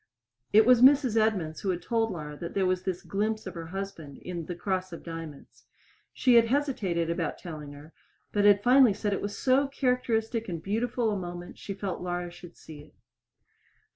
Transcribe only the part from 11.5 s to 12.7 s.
she felt Laura should